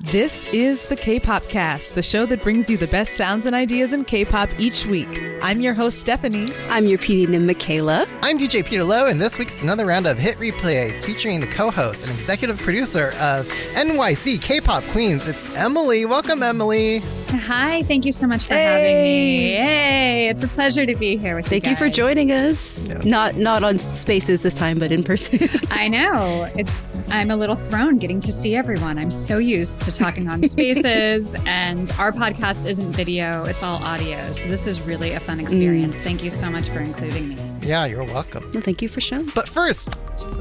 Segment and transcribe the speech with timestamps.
[0.00, 3.92] This is the K-Pop Cast, the show that brings you the best sounds and ideas
[3.92, 5.08] in K-pop each week.
[5.42, 6.46] I'm your host Stephanie.
[6.70, 8.06] I'm your PD Nim Michaela.
[8.22, 11.48] I'm DJ Peter Lowe, and this week is another round of hit replays featuring the
[11.48, 15.26] co-host and executive producer of NYC K-pop Queens.
[15.26, 16.06] It's Emily.
[16.06, 17.00] Welcome, Emily.
[17.30, 19.54] Hi, thank you so much for having me.
[19.54, 21.74] Hey, it's a pleasure to be here with Thank you.
[21.74, 22.86] Thank you for joining us.
[22.86, 23.00] Yeah.
[23.04, 25.48] Not not on Spaces this time, but in person.
[25.72, 26.48] I know.
[26.58, 28.98] It's I'm a little thrown getting to see everyone.
[28.98, 34.18] I'm so used to talking on spaces and our podcast isn't video, it's all audio.
[34.32, 35.42] So this is really a fun mm.
[35.42, 35.98] experience.
[35.98, 37.36] Thank you so much for including me.
[37.62, 38.48] Yeah, you're welcome.
[38.52, 39.30] well, thank you for showing.
[39.34, 39.94] But first,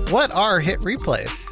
[0.09, 1.45] what are hit replays?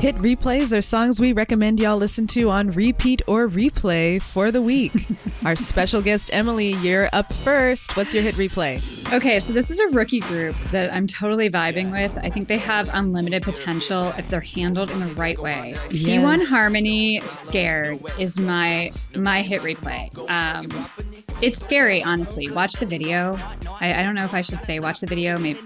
[0.00, 4.62] Hit replays are songs we recommend y'all listen to on repeat or replay for the
[4.62, 4.92] week.
[5.44, 7.98] Our special guest Emily, you're up first.
[7.98, 8.80] What's your hit replay?
[9.12, 12.16] Okay, so this is a rookie group that I'm totally vibing with.
[12.16, 15.74] I think they have unlimited potential if they're handled in the right way.
[15.88, 20.16] P1 Harmony Scared is my my hit replay.
[20.30, 20.70] Um,
[21.42, 22.50] it's scary, honestly.
[22.50, 23.34] Watch the video.
[23.80, 25.38] I, I don't know if I should say watch the video.
[25.38, 25.60] Maybe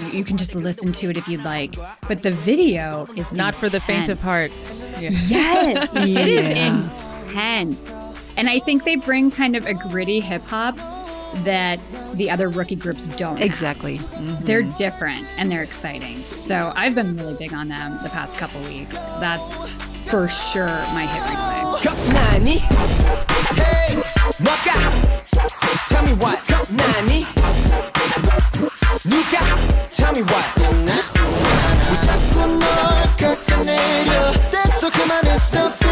[0.00, 1.74] you, you can just listen to it if you'd like.
[2.08, 4.52] But the video is Not for the faint of heart.
[5.00, 5.10] Yeah.
[5.10, 7.94] Yes, it is intense.
[8.36, 10.76] And I think they bring kind of a gritty hip hop
[11.44, 11.80] that
[12.14, 13.36] the other rookie groups don't.
[13.36, 13.44] have.
[13.46, 13.98] Exactly.
[13.98, 14.44] Mm-hmm.
[14.44, 16.22] They're different and they're exciting.
[16.22, 18.94] So I've been really big on them the past couple weeks.
[19.20, 19.54] That's
[20.08, 21.66] for sure my hit replay.
[24.25, 24.25] 겁나니?
[24.25, 24.73] Hey, 뭐가?
[25.89, 26.39] Tell me what?
[26.47, 27.25] 겁나니?
[29.03, 29.33] 누가?
[29.89, 30.47] Tell me what?
[31.89, 32.59] 왜 자꾸 널
[33.17, 35.84] 깎아내려 됐어 그만해 stop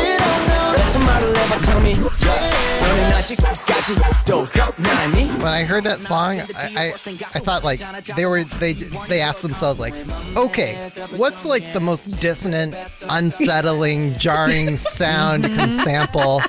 [5.39, 7.81] when I heard that song, I, I I thought like
[8.17, 8.73] they were they
[9.09, 9.95] they asked themselves like,
[10.37, 10.75] okay,
[11.17, 12.75] what's like the most dissonant,
[13.11, 16.41] unsettling, jarring sound you can sample?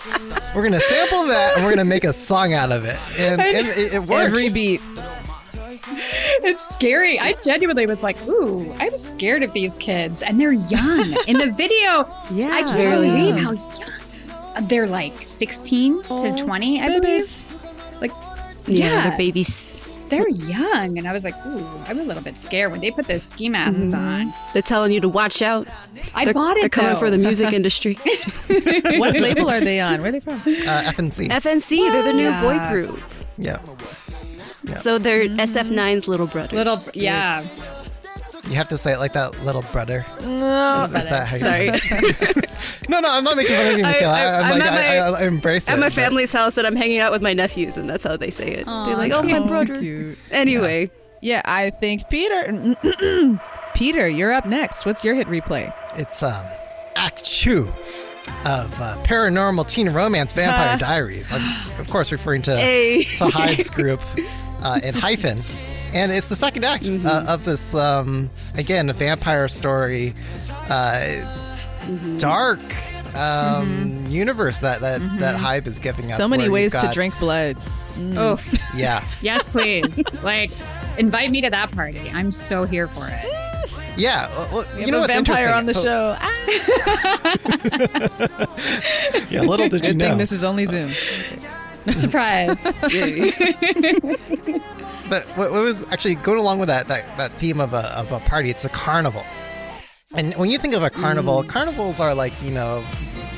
[0.55, 3.67] We're gonna sample that and we're gonna make a song out of it, and, and
[3.67, 4.25] it, it works.
[4.25, 4.81] Every beat.
[6.43, 7.19] It's scary.
[7.19, 10.21] I genuinely was like, ooh, I'm scared of these kids.
[10.21, 11.15] And they're young.
[11.27, 12.49] In the video, Yeah.
[12.51, 13.91] I can't believe how young.
[14.63, 17.45] They're like 16 to 20, I babies.
[17.45, 18.01] believe.
[18.01, 18.11] Like,
[18.67, 19.73] Yeah, yeah, they're babies.
[20.09, 20.97] they're young.
[20.97, 23.49] And I was like, ooh, I'm a little bit scared when they put those ski
[23.49, 24.33] masks on.
[24.53, 25.67] They're telling you to watch out.
[26.13, 26.61] I They're, bought it.
[26.61, 26.99] they're coming though.
[26.99, 27.97] for the music industry.
[28.99, 29.99] What label are they on?
[29.99, 30.35] Where are they from?
[30.35, 31.27] uh, FNC.
[31.29, 32.41] FNC, they're the new Yeah.
[32.41, 33.01] boy group.
[33.37, 33.57] yeah,
[34.79, 36.53] So they're SF9's little brothers.
[36.53, 37.43] Little, yeah.
[38.47, 40.05] You have to say it like that, little brother.
[40.21, 42.41] No, is that how you- Sorry.
[42.89, 44.13] No, no, I'm not making fun of you, I- Michaela.
[44.13, 45.71] I- I, am I'm like, at I, my- I, I embrace it.
[45.71, 48.15] At my but- family's house, and I'm hanging out with my nephews, and that's how
[48.17, 48.65] they say it.
[48.65, 50.17] they're like, "Oh, my brother." cute.
[50.31, 50.91] Anyway,
[51.21, 52.51] Yeah, I think Peter.
[53.73, 54.85] Peter, you're up next.
[54.85, 55.73] What's your hit replay?
[55.95, 56.45] It's um,
[56.95, 57.67] Act Two
[58.45, 61.31] of uh, Paranormal Teen Romance Vampire Diaries.
[61.31, 61.41] I'm,
[61.79, 63.03] of course, referring to, Hey.
[63.03, 63.99] to HYBE's group
[64.63, 65.41] uh, ENHYPEN.
[65.93, 67.05] And it's the second act Mm-hmm.
[67.07, 70.13] uh, of this, um, again, a vampire story,
[70.69, 71.21] uh,
[71.85, 72.17] Mm-hmm.
[72.17, 72.59] dark
[73.15, 76.11] um, universe that, that, that HYBE is giving us.
[76.13, 76.19] Mm-hmm.
[76.21, 77.55] So many ways you've to drink blood.
[78.17, 78.39] Oh,
[78.75, 79.03] Yeah.
[79.21, 80.01] yes, please.
[80.23, 80.49] like,
[80.97, 82.09] invite me to that party.
[82.13, 83.19] I'm so here for it.
[83.97, 84.27] Yeah.
[84.35, 85.57] well, well, We you know a what's vampire interesting?
[85.57, 86.17] on the So- show.
[86.19, 86.35] Ah,
[89.29, 90.09] Yeah, little did you good know.
[90.09, 90.91] thing this is only Zoom.
[91.95, 92.61] Surprise.
[95.09, 98.11] But what, what was actually going along with that, that that theme of a of
[98.11, 98.49] a party?
[98.49, 99.23] It's a carnival,
[100.15, 101.47] and when you think of a carnival, mm.
[101.47, 102.83] carnivals are like you know,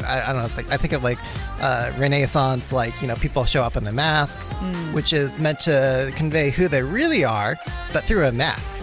[0.06, 1.18] I, I don't know, like, I think of like
[1.62, 4.94] uh, Renaissance, like you know, people show up in the mask, mm.
[4.94, 7.58] which is meant to convey who they really are,
[7.92, 8.76] but through a mask.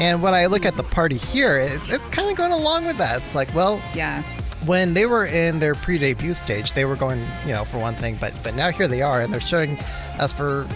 [0.00, 0.90] And when I look at the mm.
[0.90, 3.18] party here, it, it's kind of going along with that.
[3.18, 4.22] It's like, well, yeah.
[4.64, 8.16] when they were in their pre-debut stage, they were going, you know, for one thing,
[8.20, 9.78] but but now here they are, and they're showing
[10.18, 10.66] us for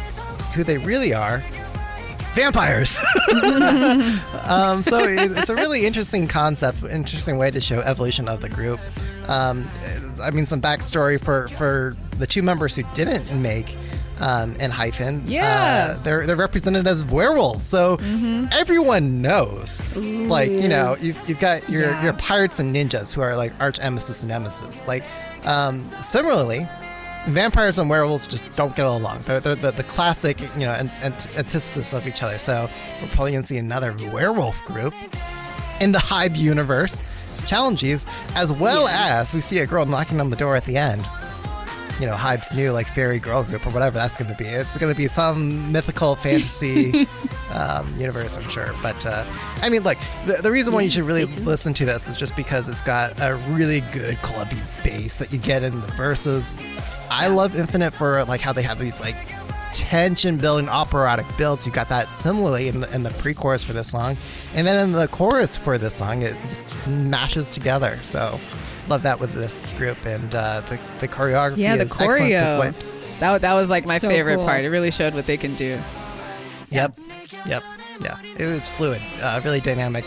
[0.56, 1.38] who they really are,
[2.34, 2.98] vampires.
[4.44, 8.80] um, so it's a really interesting concept, interesting way to show evolution of the group.
[9.28, 9.68] Um,
[10.22, 13.76] I mean, some backstory for for the two members who didn't make.
[14.18, 15.88] Um, ENHYPEN, Yeah.
[15.98, 17.98] uh, they're they're represented as werewolves, so
[18.50, 19.94] everyone knows.
[19.94, 22.02] Like you know, you've, you've got your Yeah.
[22.02, 24.88] your pirates and ninjas who are like arch emesis and nemesis.
[24.88, 25.02] Like
[25.46, 26.66] um, similarly,
[27.26, 29.18] vampires and werewolves just don't get along.
[29.20, 32.38] They're, they're the, the classic, you know, ant- ant- antithesis of each other.
[32.38, 32.68] So
[33.02, 34.94] we're probably gonna see another werewolf group
[35.80, 37.02] in the HYBE universe,
[37.46, 41.04] challenges, as well as we see a girl knocking on the door at the end.
[42.00, 44.44] you know HYBE's new like fairy girl group or whatever that's going to be.
[44.48, 47.06] It's going to be some mythical fantasy
[47.52, 48.70] um, universe, I'm sure.
[48.82, 49.24] But uh,
[49.62, 52.36] I mean, look, the, the reason why you should really listen to this is just
[52.36, 56.52] because it's got a really good clubby bass that you get in the verses.
[57.10, 59.16] I love Infinite for like how they have these like
[59.72, 61.66] tension building operatic builds.
[61.66, 64.16] You got that similarly in the, in the pre-chorus for this song,
[64.54, 67.98] and then in the chorus for this song, it just mashes together.
[68.02, 68.38] So
[68.88, 71.58] love that with this group, and uh, the the choreography.
[71.58, 73.18] Yeah, the is excellent 'cause choreo.
[73.20, 74.44] That, that was like my So favorite cool.
[74.44, 74.62] part.
[74.64, 75.78] It really showed what they can do.
[76.70, 76.98] Yep.
[77.46, 77.62] Yep.
[78.00, 78.18] Yeah.
[78.38, 80.04] It was fluid, uh, really dynamic,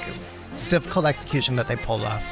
[0.70, 2.24] difficult execution that they pulled off.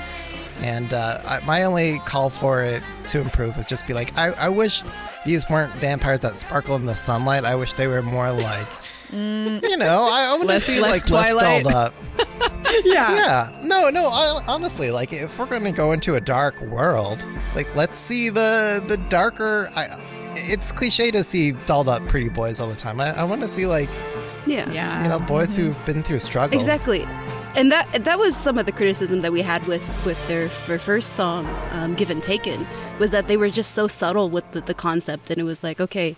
[0.62, 4.28] And uh, I, my only call for it to improve would just be like, I,
[4.32, 4.84] I wish
[5.26, 7.44] these weren't vampires that sparkle in the sunlight.
[7.46, 8.68] I wish they were more like,
[9.12, 11.64] you know, I, I want to see less like Twilight.
[11.64, 11.94] less dolled up.
[12.84, 13.16] Yeah.
[13.16, 13.62] Yeah.
[13.64, 14.08] No, no.
[14.08, 17.26] I, honestly, like if we're going to go into a dark world,
[17.56, 19.72] like let's see the the darker.
[19.76, 20.00] I,
[20.36, 23.00] it's cliche to see dolled up pretty boys all the time.
[23.00, 23.90] I, I want to see like
[24.46, 24.70] Yeah.
[24.72, 25.02] Yeah.
[25.04, 26.60] you know boys who've been through struggle.
[26.60, 27.08] Exactly.
[27.58, 30.78] And that that was some of the criticism that we had with with their, their
[30.78, 32.68] first song, um, "Given Taken,"
[33.00, 35.82] was that they were just so subtle with the, the concept, and it was like,
[35.82, 36.16] okay,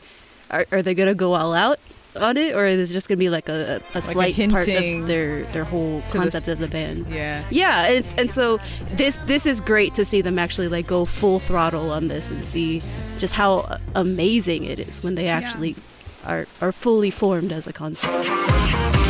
[0.52, 1.80] are, are they gonna go all out
[2.20, 5.08] on it, or is it just gonna be like a, a, a slight part of
[5.08, 7.08] their their whole to the concept as a band?
[7.08, 7.42] Yeah.
[7.50, 8.60] Yeah, and, and so
[8.96, 12.44] this this is great to see them actually like go full throttle on this and
[12.44, 12.82] see
[13.18, 15.78] just how amazing it is when they actually
[16.26, 19.09] are are fully formed as a concept.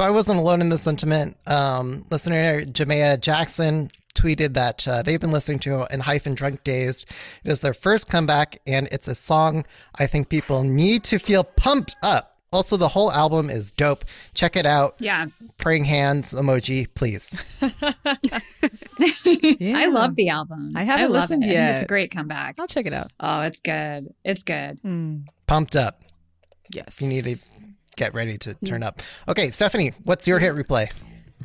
[0.00, 1.36] So I wasn't alone in this sentiment.
[1.46, 7.04] Um, listener Jamea Jackson tweeted that uh, they've been listening to ENHYPEN drunk dazed.
[7.44, 9.66] It is their first comeback, and it's a song
[9.96, 12.38] I think people need to feel pumped up.
[12.50, 14.06] Also, the whole album is dope.
[14.32, 14.94] Check it out.
[15.00, 15.26] Yeah.
[15.58, 17.36] Praying hands emoji, please.
[19.60, 19.76] Yeah.
[19.76, 20.72] I love the album.
[20.76, 21.52] I haven't love listened it.
[21.52, 21.74] Yet.
[21.74, 22.58] It's a great comeback.
[22.58, 23.12] I'll check it out.
[23.20, 24.14] Oh, it's good.
[24.24, 24.80] It's good.
[25.46, 26.02] Pumped up.
[26.72, 27.02] Yes.
[27.02, 27.36] You need to
[28.00, 29.02] get ready to turn up.
[29.28, 30.90] Okay, Stephanie, what's your hit replay?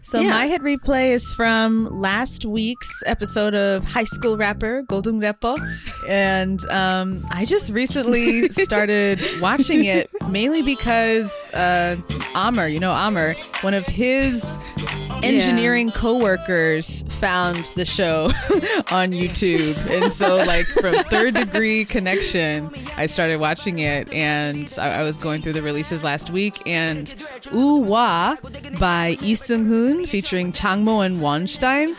[0.04, 0.30] So Yeah.
[0.30, 5.58] my hit replay is from last week's episode of High School Rapper Golden Repo,
[6.08, 11.98] and um, I just recently started watching it mainly because uh,
[12.36, 14.42] Amr, you know Amr, one of his
[15.24, 18.26] engineering coworkers found the show
[18.92, 25.02] on YouTube, and so like from Third Degree Connection, I started watching it, and I,
[25.02, 27.14] I was going through the releases last week, and
[27.54, 28.36] Ooh Wah
[28.80, 31.96] by Lee Seung Hoon featuring Changmo and Wonstein,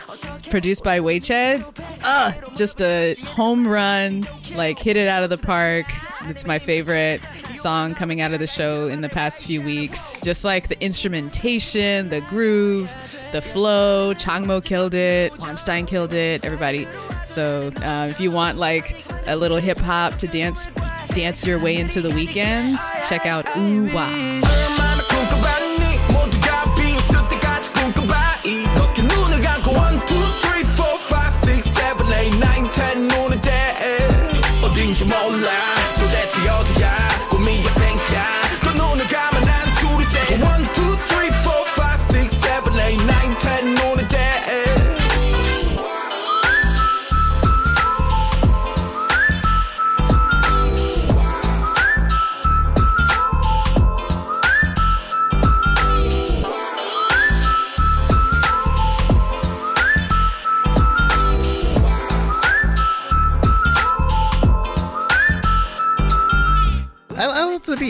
[0.49, 1.63] produced by Weiche.
[2.03, 5.85] Uh, just a home run, like hit it out of the park.
[6.23, 7.21] It's my favorite
[7.53, 10.19] song coming out of the show in the past few weeks.
[10.19, 12.93] Just like the instrumentation, the groove,
[13.31, 14.13] the flow.
[14.13, 15.33] Changmo killed it.
[15.33, 16.43] Wonstein killed it.
[16.45, 16.87] Everybody.
[17.25, 20.69] So uh, if you want like a little hip hop to dance
[21.09, 24.86] dance your way into the weekends, check out Ooh Wah.
[34.97, 35.66] Small life.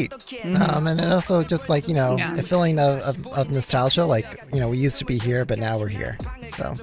[0.06, 2.36] I love the um, and it also just like you know Yeah.
[2.38, 4.06] a feeling of, of, of nostalgia.
[4.06, 6.18] Like you know we used to be here, but now we're here.
[6.52, 6.74] So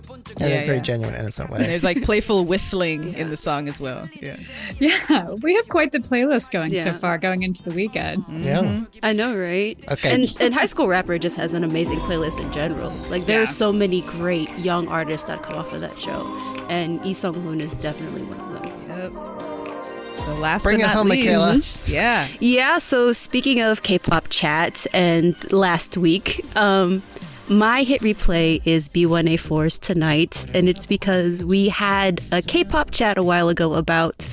[0.40, 0.83] in Yeah, a very yeah.
[0.83, 1.66] genuine, innocent And way.
[1.66, 4.09] there's like playful whistling in the song as well.
[4.21, 4.37] Yeah.
[4.80, 8.23] Yeah, we have quite the playlist going so far, going into the weekend.
[8.23, 8.42] Mm-hmm.
[8.44, 8.62] Yeah.
[8.62, 8.85] Mm-hmm.
[9.02, 9.78] I know, right?
[9.90, 10.11] Okay.
[10.14, 12.90] And and High School Rapper just has an amazing playlist in general.
[13.11, 13.44] Like there Yeah.
[13.44, 16.26] are so many great young artists that come off of that show,
[16.68, 19.53] and Lee Sung Hoon is definitely one of them.
[20.16, 21.61] So last Bring but us not home, Michaela.
[21.87, 22.28] yeah.
[22.40, 22.78] Yeah.
[22.78, 27.02] So speaking of K-pop chat, and last week, um,
[27.47, 33.18] my hit replay is B1A4's Tonight, and it's because we had a K pop chat
[33.18, 34.26] a while ago about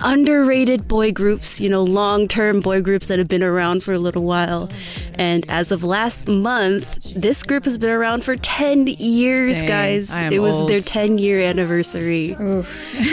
[0.00, 3.98] underrated boy groups, you know, long term boy groups that have been around for a
[4.00, 4.68] little while.
[5.14, 10.12] And as of last month, this group has been around for 10 years, Dang, guys.
[10.32, 12.36] It was their 10 year anniversary.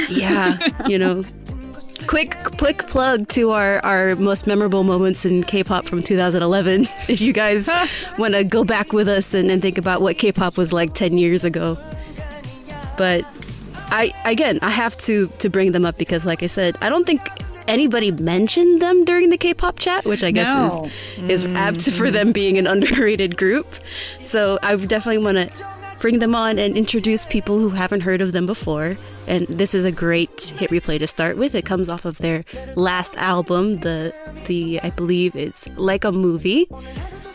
[0.10, 1.24] yeah, you know.
[2.08, 6.88] Quick, quick plug to our, our most memorable moments in K-pop from 2011.
[7.08, 7.68] If you guys
[8.18, 11.18] want to go back with us and, and think about what K-pop was like 10
[11.18, 11.78] years ago,
[12.98, 13.26] but
[13.92, 17.06] I again I have to to bring them up because, like I said, I don't
[17.06, 17.22] think
[17.68, 20.90] anybody mentioned them during the K-pop chat, which I guess No.
[21.28, 22.14] is is apt for mm-hmm.
[22.14, 23.68] them being an underrated group.
[24.24, 25.66] So I definitely want to
[26.04, 28.98] bring them on and introduce people who haven't heard of them before.
[29.26, 31.56] And this is a great hit replay to start with.
[31.56, 32.44] It comes off of their
[32.76, 34.14] last album, the
[34.48, 36.68] the I believe it's like a movie,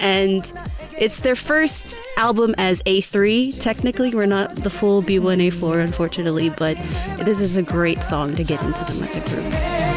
[0.01, 0.53] and
[0.99, 3.59] it's their first album as A3.
[3.59, 6.77] Technically, we're not the full B1A4, unfortunately, but
[7.25, 9.88] this is a great song to get into them as a group.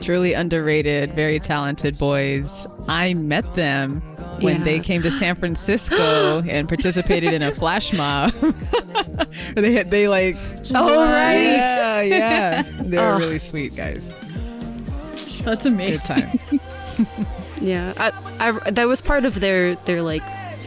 [0.00, 2.66] Truly underrated, very talented boys.
[2.88, 4.00] I met them
[4.40, 4.64] when Yeah.
[4.64, 8.32] they came to San Francisco and participated in a flash mob.
[8.32, 8.54] Where
[9.56, 10.36] they had they like
[10.74, 11.34] Oh, right.
[11.42, 13.18] yeah yeah they were Oh.
[13.18, 14.08] really sweet guys.
[15.44, 16.16] That's Good amazing.
[16.22, 16.54] times.
[17.60, 18.12] Yeah, I,
[18.50, 20.22] I, that was part of their their like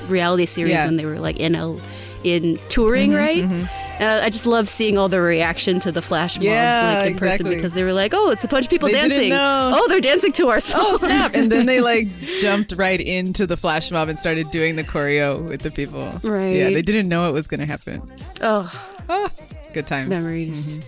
[0.07, 0.85] reality series Yeah.
[0.87, 1.75] when they were like in a,
[2.23, 3.37] in touring, mm-hmm, right?
[3.43, 3.78] Mm-hmm.
[3.99, 7.17] Uh, I just love seeing all the reaction to the flash mob Yeah, like in
[7.17, 9.29] person because they were like, "Oh, it's a bunch of people They didn't dancing.
[9.29, 9.71] know.
[9.75, 11.33] Oh, they're dancing to our song." Oh snap!
[11.35, 15.47] And then they like jumped right into the flash mob and started doing the choreo
[15.49, 16.19] with the people.
[16.23, 16.55] Right.
[16.55, 18.01] Yeah, they didn't know it was gonna happen.
[18.41, 18.71] oh,
[19.09, 19.29] Oh,
[19.73, 20.07] good times.
[20.09, 20.79] memories.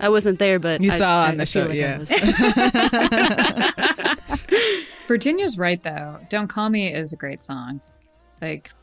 [0.00, 2.04] I wasn't there, but You I- saw I- on the I show, like yeah.
[5.08, 6.18] Virginia's right though.
[6.28, 7.80] Don't call me is a great song.
[8.40, 8.79] Like the,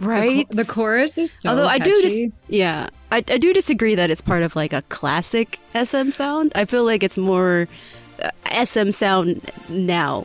[0.00, 0.48] right?
[0.48, 2.32] cho- the chorus is so Although I do just catchy.
[2.48, 6.52] yeah, I, I do disagree that it's part of like a classic SM sound.
[6.54, 7.68] I feel like it's more
[8.22, 10.24] uh, SM sound now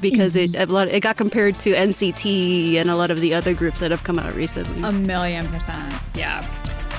[0.00, 3.54] because it a lot it got compared to NCT and a lot of the other
[3.54, 4.82] groups that have come out recently.
[4.82, 5.94] a million percent.
[6.14, 6.46] Yeah.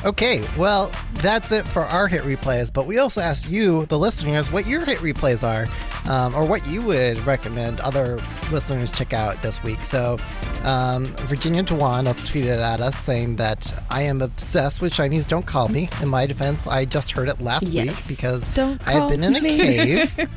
[0.03, 4.51] Okay, well, that's it for our hit replays, but we also asked you, the listeners,
[4.51, 5.65] what your hit replays are,
[6.07, 8.19] um, or what you would recommend other
[8.51, 9.79] listeners check out this week.
[9.83, 10.19] So,
[10.63, 15.45] um, Virginia Dewan also tweeted at us saying that I am obsessed with SHINee's Don't
[15.45, 15.89] Call Me.
[16.01, 18.09] In my defense, I just heard it last Yes.
[18.09, 19.57] week because Don't I have been in a me.
[19.57, 20.13] cave.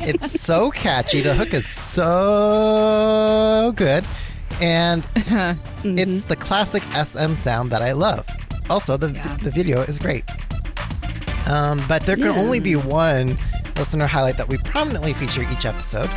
[0.00, 1.20] it's so catchy.
[1.20, 4.04] The hook is so good.
[4.60, 5.02] And
[5.84, 8.26] it's the classic SM sound that I love.
[8.68, 9.36] Also, the, Yeah.
[9.42, 10.24] the video is great.
[11.46, 12.38] Um, but there can Yeah.
[12.40, 13.36] only be one
[13.76, 16.10] listener highlight that we prominently feature each episode.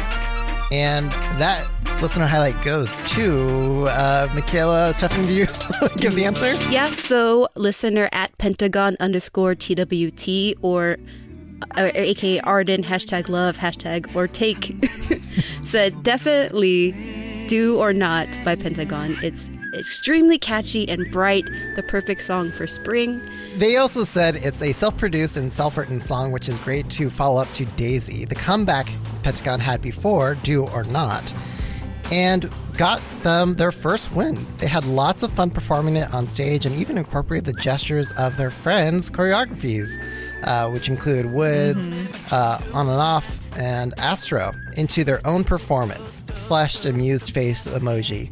[0.72, 1.66] And that
[2.04, 4.94] listener highlight goes to uh, Michaela.
[4.94, 5.46] Stephanie, do you
[5.96, 6.54] give the answer?
[6.70, 10.98] Yeah, so listener at pentagon underscore TWT or
[11.78, 14.76] uh, aka Arden, hashtag love, hashtag or take
[15.64, 16.92] said definitely
[17.48, 19.16] do or not by Pentagon.
[19.24, 23.22] It's extremely catchy and bright, the perfect song for spring.
[23.56, 27.10] They also said it's a self produced and self written song, which is great to
[27.10, 28.90] follow up to Daisy, the comeback
[29.24, 31.34] Pentagon had before, Do or Not,
[32.12, 34.46] and got them their first win.
[34.58, 38.36] They had lots of fun performing it on stage and even incorporated the gestures of
[38.38, 39.90] their friends' choreographies,
[40.44, 46.24] uh, which include WOODZ, uh, On and Off, and Astro, into their own performance.
[46.48, 48.32] Flashed amused face emoji.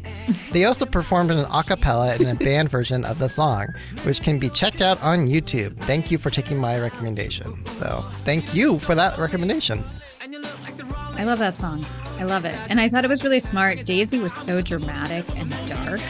[0.50, 3.68] They also performed an a cappella and a band version of the song,
[4.02, 5.76] which can be checked out on YouTube.
[5.78, 7.64] Thank you for taking my recommendation.
[7.66, 9.84] So, thank you for that recommendation.
[10.20, 11.84] I love that song.
[12.22, 12.54] I love it.
[12.68, 13.84] And I thought it was really smart.
[13.84, 16.00] Daisy was so dramatic and dark.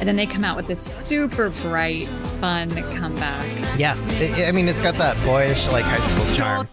[0.00, 2.06] And then they come out with this super bright,
[2.42, 3.78] fun comeback.
[3.78, 6.68] Yeah, I- I mean, it's got that boyish, like high school charm.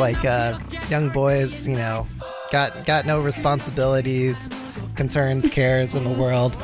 [0.00, 2.06] Like uh, young boys, you know,
[2.50, 4.50] got got no responsibilities,
[4.96, 6.56] concerns, cares in the world.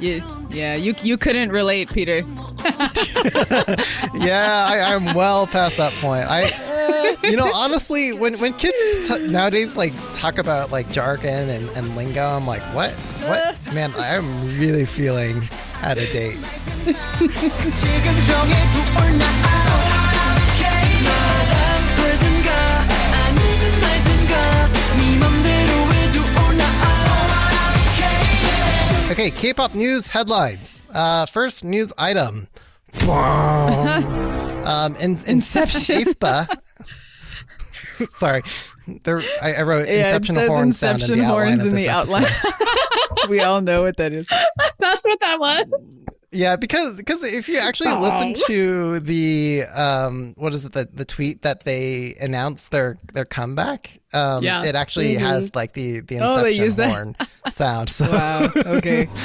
[0.00, 2.22] You, yeah, you you couldn't relate, Peter.
[4.14, 6.26] Yeah, I, I'm well past that point.
[6.30, 11.68] I, you know, honestly, when when kids t- nowadays like talk about like jargon and,
[11.70, 13.92] and lingo, I'm like, what, what, man?
[13.98, 15.42] I'm really feeling
[15.82, 16.38] out of date.
[29.14, 30.82] Okay, K-pop news headlines.
[30.92, 32.48] Uh, first news item.
[33.04, 36.02] um, in, Inception.
[36.02, 36.48] Aespa.
[38.08, 38.42] Sorry,
[39.04, 39.22] there.
[39.40, 41.74] I, I wrote Yeah, Inception it says horn sound Inception in the horns of in
[41.76, 42.26] the outline.
[43.28, 44.26] we all know what that is.
[44.80, 46.18] That's what that was.
[46.34, 51.04] Yeah, because because if you actually listen to the um what is it the the
[51.04, 54.64] tweet that they announced their their comeback um Yeah.
[54.64, 56.90] it actually has like the the Oh, they inception use that?
[56.90, 57.16] horn
[57.52, 57.88] sound.
[57.88, 58.50] So Wow.
[58.56, 59.06] Okay.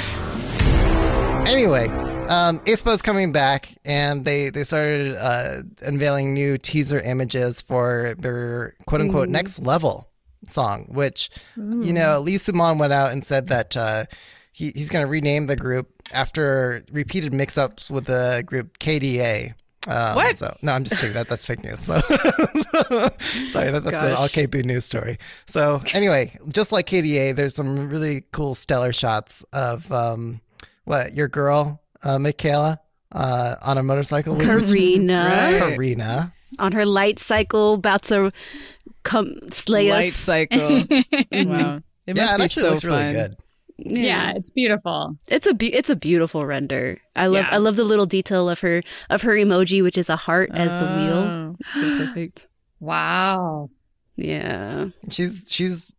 [1.46, 1.88] anyway,
[2.28, 8.14] um aespa is coming back and they they started uh unveiling new teaser images for
[8.18, 10.06] their quote unquote next level
[10.48, 14.04] song, which you know Lee Soo-man went out and said that uh
[14.52, 19.54] he, he's going to rename the group after repeated mix-ups with the group KDA.
[19.86, 20.36] Um, What?
[20.36, 21.14] So no, I'm just kidding.
[21.14, 21.80] That that's fake news.
[21.90, 22.00] So,
[23.48, 24.32] sorry, that, that's an Gosh.
[24.32, 25.18] LKB news story.
[25.46, 30.40] So anyway, just like KDA, there's some really cool stellar shots of um,
[30.84, 32.80] what your girl uh, Michaela
[33.12, 34.34] uh, on a motorcycle.
[34.34, 35.24] with Karina
[35.60, 35.74] Right.
[35.74, 36.32] Karina.
[36.58, 38.32] on her light cycle, about to
[39.02, 40.28] come slay us.
[40.28, 40.60] Light us.
[40.60, 40.68] cycle.
[41.50, 41.80] wow.
[42.06, 43.12] It Yeah, must it be actually so looks really fun.
[43.14, 43.36] good.
[43.82, 45.16] Yeah, it's beautiful.
[45.28, 46.98] It's a be- it's a beautiful render.
[47.16, 47.54] I love Yeah.
[47.54, 50.70] I love the little detail of her of her emoji, which is a heart as
[50.72, 51.16] the wheel.
[51.34, 52.46] Oh, so perfect.
[52.78, 53.68] Wow.
[54.16, 55.94] Yeah, She's she's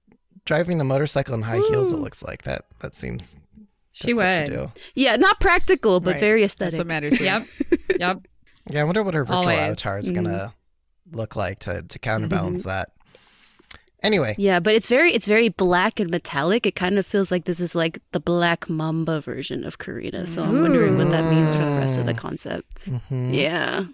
[0.45, 1.91] driving a motorcycle in high heels.
[1.91, 2.65] It looks like that.
[2.81, 3.35] That seems
[3.93, 4.45] She difficult would.
[4.45, 4.71] to do.
[4.95, 6.19] yeah, not practical, but Right.
[6.19, 6.77] very That's aesthetic.
[6.77, 7.19] what matters.
[7.19, 7.43] Yep.
[7.99, 8.17] Yep.
[8.69, 9.57] Yeah, I wonder what her virtual Always.
[9.59, 10.53] avatar is gonna
[11.11, 12.69] look like to to counterbalance Mm-hmm.
[12.69, 12.89] that.
[14.03, 16.65] Anyway, Yeah, but it's very it's very black and metallic.
[16.65, 20.25] It kind of feels like this is like the Black Mamba version of Karina.
[20.25, 22.87] So I'm wondering what that means for the rest of the concepts.
[22.89, 23.33] mhm.
[23.33, 23.85] Yeah.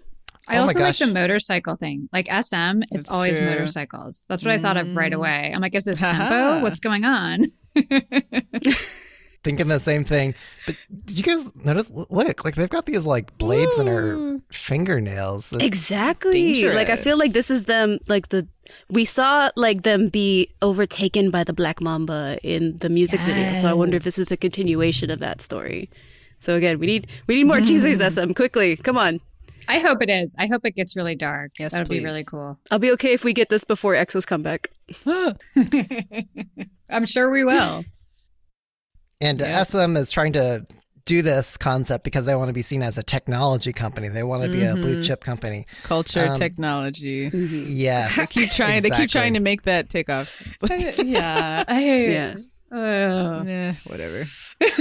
[0.50, 0.98] I Oh also like gosh.
[1.00, 2.08] the motorcycle thing.
[2.10, 3.44] Like SM, it's That's always true.
[3.46, 4.24] motorcycles.
[4.30, 5.16] That's what I thought of right Mm.
[5.16, 5.52] away.
[5.54, 6.62] I'm like, is this tempo?
[6.62, 7.44] What's going on?
[9.48, 10.34] thinking the same thing.
[10.66, 11.90] But did you guys notice?
[11.90, 14.42] Look, like they've got these like blades in her Ooh.
[14.50, 15.54] fingernails.
[15.58, 16.68] Exactly.
[16.68, 18.46] Like I feel like this is them like the
[18.90, 23.54] we saw like them be overtaken by the Black Mamba in the music video.
[23.54, 25.88] So I wonder if this is a continuation of that story.
[26.40, 28.08] So again, we need we need more teasers, hmm.
[28.08, 28.32] SM.
[28.34, 28.76] Quickly.
[28.76, 29.18] Come on.
[29.66, 30.36] I hope it is.
[30.38, 31.52] I hope it gets really dark.
[31.58, 32.58] Yes, That would be really cool.
[32.70, 34.70] I'll be okay if we get this before EXO's comeback.
[36.90, 37.84] I'm sure we will.
[39.20, 39.62] And Yeah.
[39.64, 40.66] SM is trying to
[41.06, 44.08] do this concept because they want to be seen as a technology company.
[44.08, 44.82] They want to be a Mm-hmm.
[44.82, 45.64] blue chip company.
[45.82, 47.30] Culture, Um, technology.
[47.32, 48.14] Yes.
[48.16, 48.82] They keep trying.
[48.82, 50.42] They keep trying to make that take off.
[51.02, 51.64] yeah.
[51.66, 52.34] I, Yeah.
[52.70, 53.46] Ugh.
[53.48, 54.26] yeah, whatever.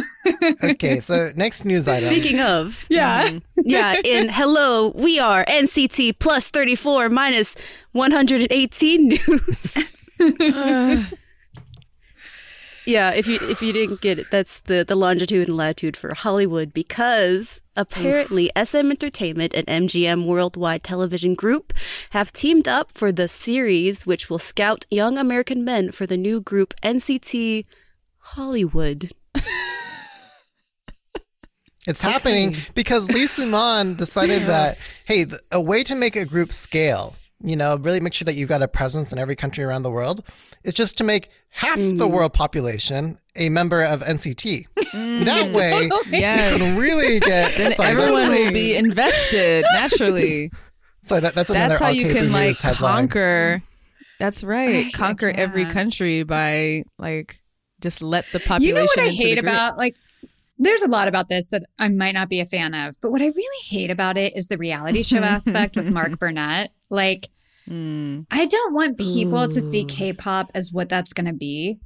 [0.64, 2.12] okay, so next news item.
[2.12, 3.30] Speaking of, yeah.
[3.56, 7.56] yeah, in Hello, we are NCT plus 34 minus
[7.94, 9.78] 118 news.
[12.88, 16.14] Yeah, if you if you didn't get it, that's the the longitude and latitude for
[16.14, 21.74] Hollywood because apparently SM Entertainment and MGM Worldwide Television Group
[22.12, 26.40] have teamed up for the series which will scout young American men for the new
[26.40, 27.66] group NCT
[28.20, 29.12] Hollywood.
[31.88, 37.16] It's happening because Lee Soo-man decided that hey, a way to make a group scale,
[37.44, 39.92] you know, really make sure that you've got a presence in every country around the
[39.92, 40.24] world,
[40.64, 41.98] is just to make half Mm-hmm.
[41.98, 44.66] the world population a member of NCT.
[45.26, 46.58] That way, you Yes.
[46.58, 47.56] can really get.
[47.56, 50.52] Then sorry, everyone that's, will be invested naturally.
[51.04, 53.08] sorry, that, that's another That's how you can like headline.
[53.08, 53.62] conquer.
[54.20, 54.92] That's right.
[54.94, 57.40] Conquer every country by like
[57.82, 58.68] just let the population.
[58.68, 59.96] You know what I hate about like
[60.58, 63.22] there's a lot about this that I might not be a fan of, but what
[63.22, 66.72] I really hate about it is the reality show aspect with Mark Burnett.
[66.90, 67.30] Like
[67.68, 68.22] Hmm.
[68.32, 71.80] I don't want people to see K-pop as what that's going to be.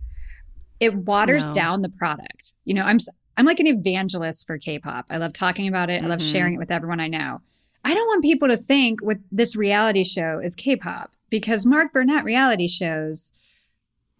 [0.79, 1.53] It waters No.
[1.55, 2.53] down the product.
[2.65, 2.99] You know, I'm
[3.35, 5.05] I'm like an evangelist for K-pop.
[5.09, 6.03] I love talking about it.
[6.03, 6.31] I love Mhm.
[6.31, 7.41] sharing it with everyone I know.
[7.83, 12.23] I don't want people to think with this reality show is K-pop because Mark Burnett
[12.25, 13.31] reality shows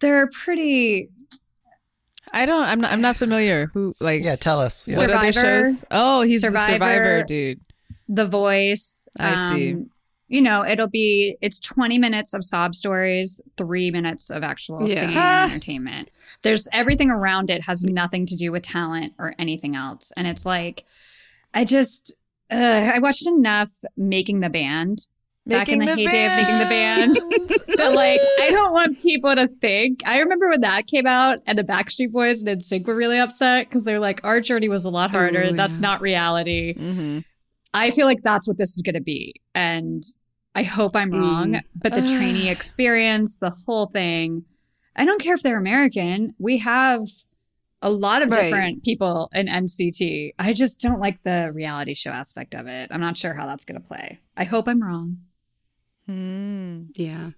[0.00, 1.10] they're pretty
[2.32, 2.64] I don't.
[2.64, 2.92] I'm not.
[2.92, 3.66] I'm not familiar.
[3.74, 4.22] Who like?
[4.24, 4.88] Yeah, tell us.
[4.88, 4.96] Yeah.
[4.96, 5.64] What other Survivor.
[5.64, 5.84] shows?
[5.90, 6.66] Oh, he's Survivor.
[6.66, 7.60] the Survivor dude.
[8.08, 9.08] The Voice.
[9.18, 9.76] I see.
[10.32, 15.00] You know, it'll be it's 20 minutes of sob stories, three minutes of actual Yeah.
[15.00, 15.42] singing Ah.
[15.44, 16.10] and entertainment.
[16.42, 20.10] There's everything around it has nothing to do with talent or anything else.
[20.16, 20.84] And it's like,
[21.52, 22.12] I just,
[22.50, 25.06] uh, I watched enough making the band
[25.46, 27.18] back in the, heyday of making the band.
[27.76, 30.00] but like, I don't want people to think.
[30.06, 33.68] I remember when that came out and the Backstreet Boys and NSYNC were really upset
[33.68, 35.48] because they're like, our journey was a lot harder.
[35.50, 35.80] Oh, That's yeah.
[35.82, 36.74] not reality.
[36.74, 37.18] hmm
[37.74, 39.34] I feel like that's what this is going to be.
[39.54, 40.04] And
[40.54, 41.62] I hope I'm wrong, Mm.
[41.74, 44.44] but the trainee experience, the whole thing,
[44.94, 46.34] I don't care if they're American.
[46.38, 47.02] We have
[47.80, 48.42] a lot of Right.
[48.44, 50.32] different people in NCT.
[50.38, 52.88] I just don't like the reality show aspect of it.
[52.92, 54.20] I'm not sure how that's going to play.
[54.36, 55.18] I hope I'm wrong.
[56.08, 56.88] Mm.
[56.96, 57.30] Yeah.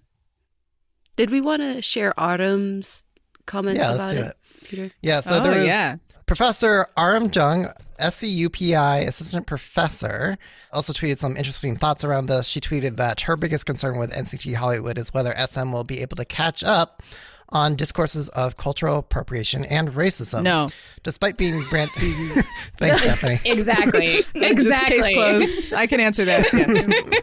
[1.15, 3.05] Did we want to share Autumn's
[3.45, 4.37] comments Yeah, about let's do it, it.
[4.67, 4.91] Peter?
[5.01, 5.95] Yeah, so Oh, there was yeah.
[6.25, 7.67] Professor Aram Jung,
[7.99, 10.37] SCUPI assistant professor,
[10.71, 12.47] also tweeted some interesting thoughts around this.
[12.47, 16.17] She tweeted that her biggest concern with NCT Hollywood is whether SM will be able
[16.17, 17.01] to catch up
[17.49, 20.43] on discourses of cultural appropriation and racism.
[20.43, 20.67] No.
[21.03, 21.91] Despite being brand
[22.77, 23.39] Thanks, Stephanie.
[23.45, 24.07] Exactly.
[24.35, 25.73] Just case closed.
[25.73, 26.51] I can answer that.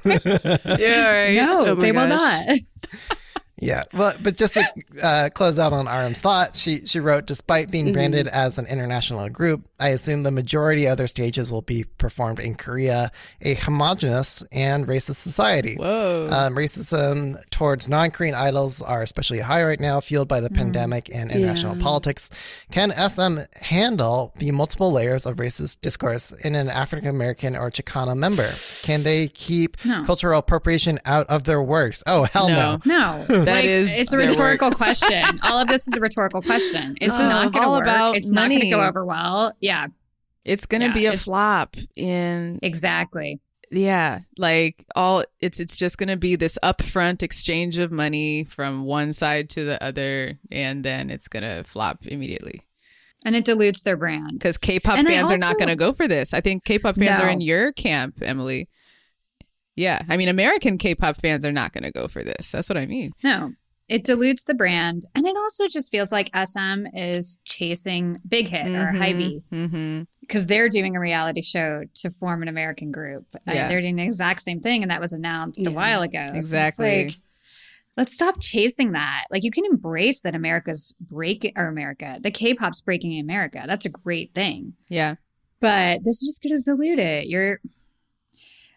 [0.05, 0.77] Yeah.
[0.79, 1.35] Yeah, right.
[1.35, 2.59] No, Oh my they will not.
[3.63, 4.65] Yeah, well, but just to
[5.01, 9.29] uh, close out on Aram's thought, she she wrote, despite being branded as an international
[9.29, 14.43] group, I assume the majority of their stages will be performed in Korea, a homogenous
[14.51, 15.77] and racist society.
[15.77, 16.29] Whoa.
[16.33, 21.31] Um, racism towards non-Korean idols are especially high right now, fueled by the pandemic and
[21.31, 21.83] international Yeah.
[21.85, 22.31] politics.
[22.73, 28.17] Can SM handle the multiple layers of racist discourse in an African American or Chicana
[28.17, 28.51] member?
[28.83, 30.03] Can they keep No.
[30.05, 32.03] cultural appropriation out of their works?
[32.09, 32.81] Oh hell no!
[32.85, 33.25] No.
[33.29, 35.25] No, like, is it's a rhetorical retical question.
[35.43, 36.97] All of this is a rhetorical question.
[37.01, 37.83] It's not going to all work.
[37.83, 39.53] about it's not going to go over well.
[39.61, 39.87] Yeah,
[40.45, 43.41] It's going to Yeah, be a flop in exactly.
[43.71, 48.85] yeah, like all it's it's just going to be this upfront exchange of money from
[48.85, 52.61] one side to the other and then it's going to flop immediately.
[53.25, 54.41] And it dilutes their brand.
[54.41, 56.35] Cuz K-pop And fans are not going to go for this.
[56.35, 58.69] I think K-pop fans are in your camp, Emily.
[59.77, 62.51] Yeah, I mean American K-pop fans are not going to go for this.
[62.53, 63.13] That's what I mean.
[63.25, 63.53] No,
[63.89, 65.03] it dilutes the brand.
[65.15, 70.69] And it also just feels like SM is chasing Big Hit or HYBE because they're
[70.69, 73.27] doing a reality show to form an American group.
[73.35, 73.69] Uh, Yeah.
[73.69, 74.83] they're doing the exact same thing.
[74.83, 75.71] And that was announced Yeah.
[75.71, 76.27] a while ago.
[76.33, 77.05] So Exactly.
[77.07, 77.17] like,
[77.97, 79.25] let's stop chasing that.
[79.31, 83.65] Like, you can embrace that America's breaking, or America, the K pop's breaking America.
[83.67, 84.75] That's a great thing.
[84.89, 85.17] Yeah.
[85.61, 87.27] But this is just going to dilute it.
[87.27, 87.61] You're,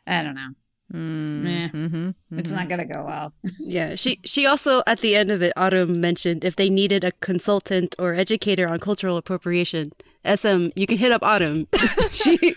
[0.07, 0.49] I don't know.
[0.93, 2.55] Mm, mhm, It's mhm.
[2.55, 3.33] not going to go well.
[3.59, 7.11] Yeah, she she also at the end of it, Autumn mentioned if they needed a
[7.13, 9.93] consultant or educator on cultural appropriation,
[10.23, 11.67] SM, you can hit up Autumn.
[12.11, 12.53] she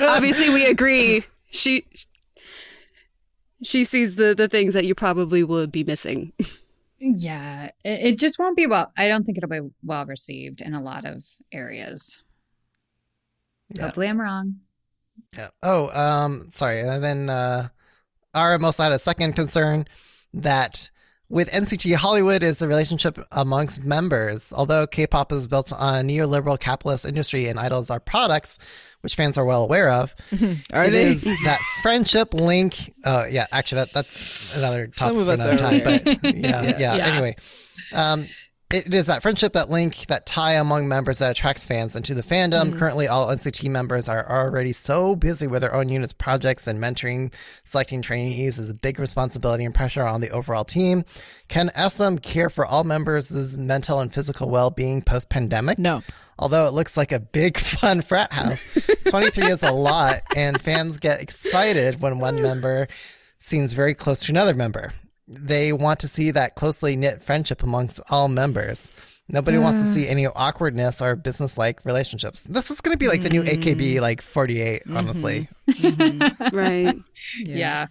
[0.00, 1.24] obviously we agree.
[1.50, 1.84] She
[3.62, 6.32] she sees the the things that you probably would be missing.
[6.98, 8.90] Yeah, it, it just won't be well.
[8.96, 12.20] I don't think it'll be well received in a lot of areas.
[13.70, 13.84] Yeah.
[13.84, 14.56] Hopefully, I'm wrong.
[15.36, 15.48] Yeah.
[15.62, 16.80] Oh, um, sorry.
[16.80, 17.68] And then uh,
[18.34, 19.86] Aram also had a second concern
[20.34, 20.90] that
[21.30, 24.52] with NCT Hollywood is a relationship amongst members.
[24.52, 28.58] Although K-pop is built on a neoliberal capitalist industry and idols are products,
[29.02, 30.14] which fans are well aware of,
[30.72, 31.04] Are it they?
[31.08, 32.94] is that friendship link.
[33.04, 33.46] Oh, yeah.
[33.52, 36.18] Actually, that that's another topic Some of for us another are time.
[36.22, 36.96] But yeah, yeah.
[36.96, 37.06] Yeah.
[37.06, 37.36] Anyway,
[37.92, 38.26] um,
[38.70, 42.22] it is that friendship, that link, that tie among members that attracts fans into the
[42.22, 42.68] fandom.
[42.68, 42.78] Mm-hmm.
[42.78, 47.32] Currently, all NCT members are already so busy with their own units, projects, and mentoring.
[47.64, 51.04] Selecting trainees is a big responsibility and pressure on the overall team.
[51.48, 55.78] Can SM care for all members' mental and physical well-being post-pandemic?
[55.78, 56.02] No.
[56.38, 60.98] Although it looks like a big fun frat house, 23 is a lot, and fans
[60.98, 62.86] get excited when one member
[63.38, 64.92] seems very close to another member.
[65.28, 68.90] They want to see that closely knit friendship amongst all members.
[69.30, 70.10] Nobody wants to see mm.
[70.10, 72.44] any awkwardness or business like relationships.
[72.48, 74.00] This is going to be like the new AKB, mm.
[74.00, 74.96] like 48, mm-hmm.
[74.96, 75.48] honestly.
[75.68, 76.56] Mm-hmm.
[76.56, 76.96] right.
[77.44, 77.88] Yeah,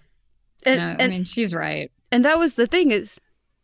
[0.66, 1.92] And, No, I mean she's right.
[2.12, 3.22] and that was the thing is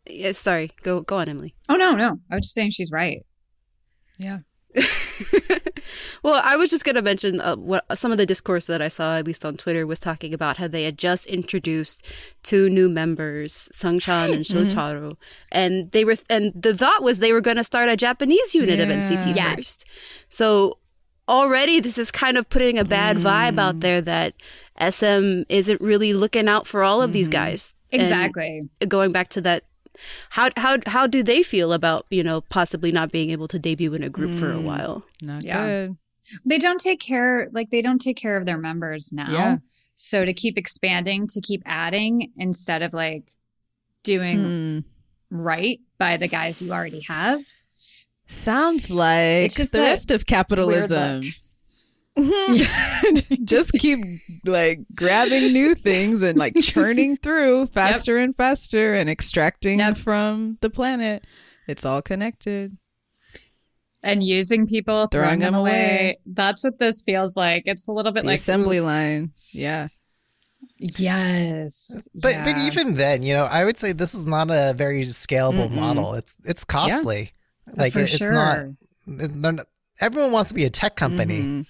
[0.08, 1.54] yeah, sorry, go go on, Emily.
[1.68, 3.24] Oh no, no, I was just saying she's right.
[4.18, 4.38] Yeah.
[6.24, 8.88] Well, I was just going to mention uh, what some of the discourse that I
[8.88, 12.06] saw, at least on Twitter, was talking about how they had just introduced
[12.42, 15.12] two new members, Sungchan and Shotaro, mm-hmm.
[15.52, 18.80] and they were, and the thought was they were going to start a Japanese unit
[18.80, 19.54] of NCT Yes.
[19.54, 19.90] first.
[20.30, 20.78] So
[21.28, 24.06] already, this is kind of putting a bad vibe out there mm.
[24.06, 24.32] that
[24.80, 27.32] SM isn't really looking out for all of these mm-hmm.
[27.32, 27.74] guys.
[27.92, 28.62] And Exactly.
[28.88, 29.64] going back to that.
[30.30, 33.94] How how how do they feel about you know possibly not being able to debut
[33.94, 34.64] in a group for a mm.
[34.64, 35.04] while?
[35.22, 35.66] Not Yeah.
[35.66, 35.96] good.
[36.44, 39.30] They don't take care like they don't take care of their members now.
[39.30, 39.56] Yeah.
[39.96, 43.24] So to keep expanding, to keep adding instead of like
[44.02, 44.78] doing Hmm.
[45.30, 47.42] right by the guys you already have.
[48.26, 51.22] Sounds like It's just the rest of capitalism.
[53.44, 53.98] just keep
[54.44, 59.96] like grabbing new things and like churning through faster and faster and extracting Yep.
[59.98, 61.24] from the planet.
[61.66, 62.76] It's all connected.
[64.04, 65.70] And using people, throwing, Throwing them them away.
[65.72, 66.14] away.
[66.26, 67.62] That's what this feels like.
[67.66, 68.84] It's a little bit The like assembly oof.
[68.84, 69.32] line.
[69.50, 69.88] Yeah.
[70.78, 72.06] Yes.
[72.14, 75.68] But but even then, you know, I would say this is not a very scalable
[75.68, 75.72] Mm-mm.
[75.76, 76.14] model.
[76.14, 77.32] It's it's costly.
[77.76, 78.32] Like For it- it's sure.
[78.32, 78.66] not.
[79.06, 79.66] not-
[80.00, 81.66] Everyone wants to be a tech company, Mhm.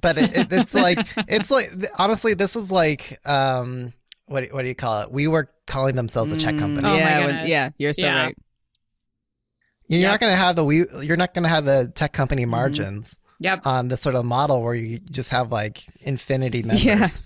[0.00, 3.92] but it, it, it's like it's like honestly, this is like um
[4.26, 5.10] what do- what do you call it?
[5.10, 6.88] We were calling themselves a tech Mm, company.
[6.88, 8.24] Oh my yeah, when- yeah, you're so Yeah.
[8.26, 8.36] right.
[9.88, 10.10] You're Yep.
[10.10, 10.84] not going to have the we.
[11.02, 12.50] You're not going to have the tech company Mm-hmm.
[12.50, 13.66] margins Yep.
[13.66, 16.84] on this sort of model where you just have like infinity members.
[16.84, 17.06] Yeah.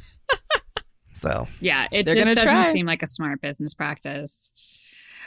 [1.13, 2.73] So Yeah, it just doesn't try.
[2.73, 4.53] seem like a smart business practice.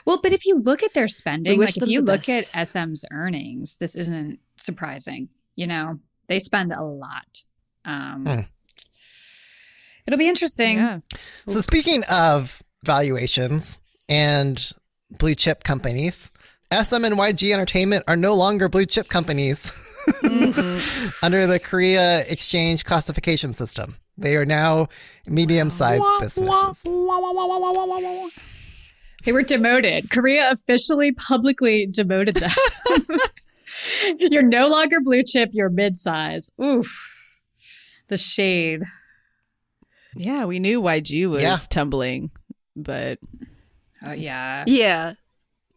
[0.05, 2.55] Well, but if you look at their spending, wish like if you look best.
[2.55, 5.29] at SM's earnings, this isn't surprising.
[5.55, 7.43] You know, they spend a lot.
[7.85, 8.39] Um, Hmm.
[10.07, 10.77] It'll be interesting.
[10.77, 10.99] Yeah.
[11.47, 14.73] So speaking of valuations and
[15.11, 16.31] blue chip companies,
[16.81, 19.71] SM and YG Entertainment are no longer blue chip companies
[21.21, 23.95] under the Korea Exchange classification system.
[24.17, 24.87] They are now
[25.27, 26.83] medium-sized businesses.
[29.25, 30.09] They were demoted.
[30.09, 32.51] Korea officially publicly demoted them.
[34.19, 36.49] you're no longer blue chip, you're mid size.
[36.61, 36.93] Oof.
[38.09, 38.81] The shade.
[40.15, 41.57] Yeah, we knew YG was Yeah.
[41.69, 42.31] tumbling,
[42.75, 43.19] but
[44.05, 44.65] Oh, yeah.
[44.67, 45.13] Yeah.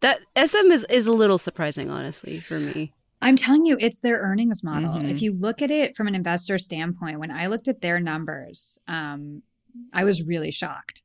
[0.00, 2.92] That SM is, is a little surprising, honestly, for me.
[3.22, 4.90] I'm telling you, it's their earnings model.
[4.94, 5.10] Mhm.
[5.10, 8.78] If you look at it from an investor standpoint, when I looked at their numbers,
[8.86, 9.42] um,
[9.92, 11.02] I was really shocked.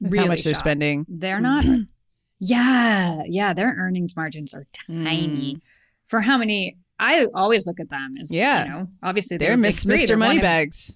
[0.00, 1.06] Really how much they're spending.
[1.08, 1.64] They're not.
[2.40, 5.58] yeah, yeah, their earnings margins are tiny
[6.06, 6.76] for how many.
[6.98, 8.64] I always look at them as Yeah.
[8.64, 9.96] you know, obviously They're the big Miss three.
[10.04, 10.06] Mr.
[10.08, 10.94] They're one of- Moneybags.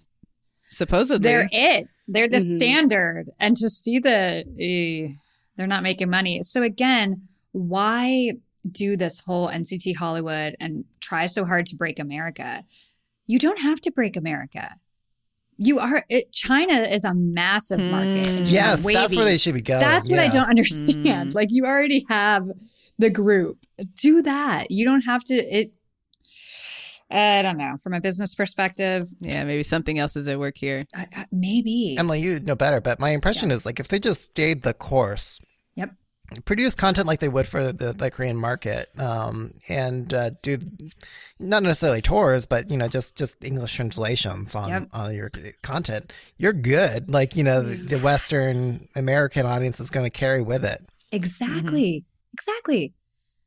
[0.68, 1.22] Supposedly.
[1.28, 1.88] They're it.
[2.08, 2.56] They're the Mhm.
[2.56, 3.30] standard.
[3.38, 5.12] And to see the, eh,
[5.60, 6.42] they're not making money.
[6.42, 8.32] So again, why
[8.66, 12.64] do this whole NCT Hollywood and try so hard to break America?
[13.26, 14.74] You don't have to break America.
[15.58, 18.26] You are, it, China is a massive market.
[18.26, 19.80] and you're Yes, that's where they should be going.
[19.80, 21.32] That's what I don't understand.
[21.32, 21.34] Mm.
[21.34, 22.48] Like you already have
[22.98, 23.58] the group.
[23.96, 24.70] Do that.
[24.70, 25.72] You don't have to, it,
[27.10, 27.76] I don't know.
[27.82, 30.86] From a business perspective, yeah, maybe something else is at work here.
[30.94, 31.96] I, I, maybe.
[31.98, 35.38] Emily, you know better, but my impression is like if they just stayed the course,
[35.76, 35.90] Yep.
[36.44, 40.58] produce content like they would for the, the Korean market, um, and uh, do
[41.38, 44.88] not necessarily tours, but you know just just English translations on Yep.
[44.92, 45.30] on your
[45.62, 47.10] content, you're good.
[47.10, 50.88] Like you know the, the Western American audience is going to carry with it.
[51.12, 52.04] Exactly.
[52.34, 52.92] Exactly.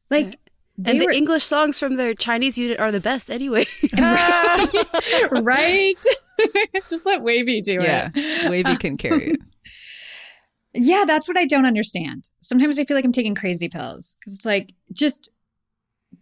[0.09, 0.37] Like
[0.77, 3.65] they And the were English songs from their Chinese unit are the best anyway.
[5.31, 5.95] right.
[6.89, 8.51] Just let WayV do yeah, it.
[8.51, 9.39] WayV can carry it.
[10.73, 12.29] Yeah, that's what I don't understand.
[12.41, 15.29] Sometimes I feel like I'm taking crazy pills because it's like just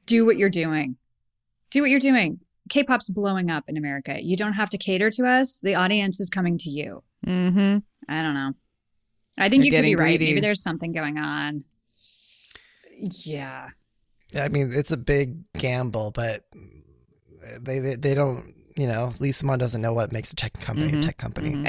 [0.06, 0.98] do what you're doing.
[1.70, 2.40] Do what you're doing.
[2.70, 4.22] K-pop's blowing up in America.
[4.22, 5.60] You don't have to cater to us.
[5.60, 7.04] The audience is coming to you.
[7.26, 7.78] Mm-hmm.
[8.10, 8.54] I don't know.
[9.38, 10.06] I think They're you could be getting right.
[10.18, 10.26] greedy.
[10.32, 11.64] Maybe there's something going on.
[12.98, 13.70] Yeah.
[14.36, 16.46] I mean, it's a big gamble, but
[17.60, 18.54] they they, they don't.
[18.78, 21.00] You know, Lee Soo-man doesn't know what makes a tech company Mhm.
[21.00, 21.50] a tech company.
[21.52, 21.68] Mhm.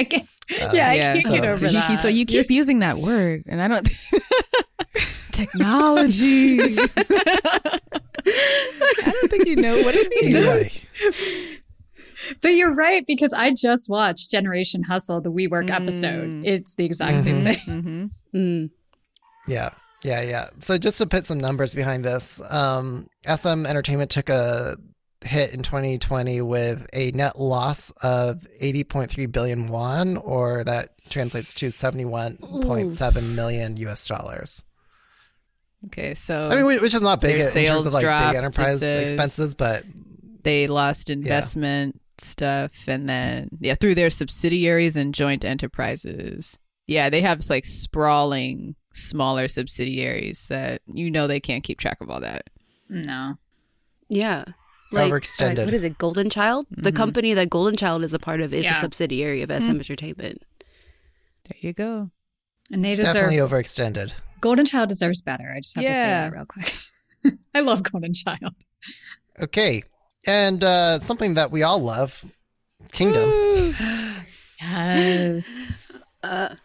[0.51, 1.89] I can't, Uh, yeah, I can't so get it's over just- You that.
[1.89, 3.89] keep- so you keep using that word, and I don't.
[5.33, 6.59] Technology.
[6.61, 7.79] I
[8.25, 10.37] don't think you know what it means.
[10.37, 10.73] Anyway,
[12.41, 16.29] But you're right because I just watched Generation Hustle, the WeWork episode.
[16.29, 16.47] Mm.
[16.47, 17.45] It's the exact same Mhm.
[17.45, 18.11] thing.
[18.33, 18.39] Mm-hmm.
[18.39, 18.71] Mm.
[19.49, 19.71] Yeah,
[20.05, 20.49] yeah, yeah.
[20.61, 24.77] So just to put some numbers behind this, um, SM Entertainment took a
[25.25, 31.69] hit in 2020 with a net loss of 80.3 billion won, or that translates to
[31.69, 34.63] 71.7 million US dollars.
[35.87, 38.33] Okay, so I mean, which is not big Their in terms sales of like dropped,
[38.33, 39.85] big enterprise expenses, but
[40.43, 46.59] they lost investment stuff, and then yeah, through their subsidiaries and joint enterprises.
[46.87, 52.11] Yeah, they have like sprawling smaller subsidiaries that you know they can't keep track of
[52.11, 52.49] all that.
[52.89, 53.39] No.
[54.09, 54.45] Yeah.
[54.93, 55.61] Like, Overextended.
[55.61, 55.97] uh, what is it?
[55.99, 56.67] Golden Child?
[56.71, 56.97] The Mhm.
[56.97, 58.77] company that Golden Child is a part of is Yeah.
[58.77, 60.43] a subsidiary of SM Entertainment.
[61.49, 62.11] There you go.
[62.71, 64.13] And they deserve definitely overextended.
[64.41, 65.51] Golden Child deserves better.
[65.55, 66.75] I just have to say that real quick.
[67.55, 68.55] I love Golden Child.
[69.41, 69.83] Okay,
[70.27, 72.25] and uh, something that we all love,
[72.93, 73.75] Kingdom.
[74.61, 75.79] Yes.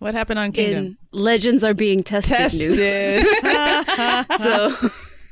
[0.00, 0.84] What happened on Kingdom?
[0.84, 2.38] In Legends are being tested.
[2.56, 2.76] news.
[2.76, 3.26] Tested.
[4.38, 4.90] So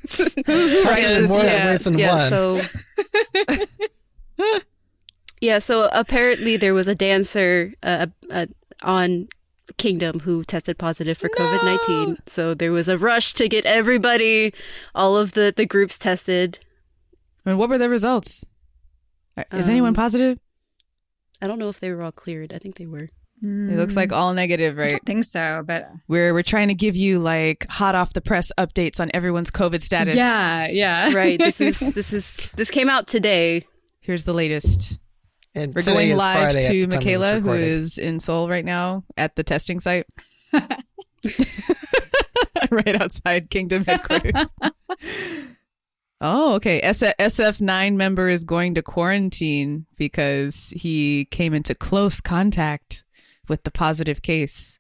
[0.08, 2.30] Tested more yeah, than yeah, one.
[2.30, 2.60] so
[5.40, 8.46] yeah, so apparently there was a dancer uh, uh,
[8.82, 9.28] on
[9.78, 12.16] Kingdom who tested positive for COVID nineteen.
[12.26, 14.52] So there was a rush to get everybody,
[14.94, 16.58] all of the the groups tested.
[17.44, 18.44] and what were the results?
[19.52, 20.38] Is anyone Um, positive?
[21.42, 22.52] I don't know if they were all cleared.
[22.54, 23.08] I think they were.
[23.42, 24.16] It looks like mm.
[24.16, 24.90] all negative, I right?
[24.92, 28.50] don't think so, but We're we're trying to give you like hot off the press
[28.56, 30.14] updates on everyone's COVID status.
[30.14, 31.12] yeah, yeah.
[31.12, 31.38] Right.
[31.38, 33.66] This is this is this came out today.
[34.00, 34.98] Here's the latest.
[35.54, 38.48] And We're going live Friday to the time of this Michaela, who is in Seoul
[38.48, 40.06] right now at the testing site.
[42.70, 44.52] right outside Kingdom headquarters.
[46.20, 46.82] oh, okay.
[46.82, 53.05] SF9 member is going to quarantine because he came into close contact
[53.48, 54.78] with the positive case.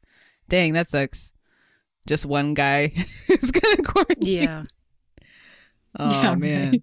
[0.48, 1.30] Dang, that sucks.
[2.06, 2.92] Just one guy
[3.28, 4.42] is going to quarantine.
[4.42, 4.62] Yeah.
[5.98, 6.70] Oh Yeah, man.
[6.72, 6.82] right.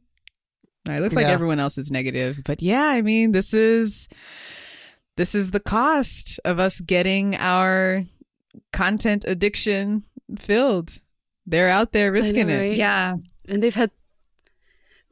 [0.88, 1.32] All right, looks like Yeah.
[1.34, 4.08] everyone else is negative, but yeah, I mean, this is
[5.18, 8.04] this is the cost of us getting our
[8.72, 10.04] content addiction
[10.40, 10.98] filled.
[11.46, 12.78] They're out there risking know, it.
[12.78, 13.18] Yeah.
[13.48, 13.92] And they've had